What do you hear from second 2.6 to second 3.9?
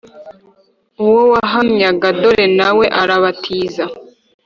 we arabatiza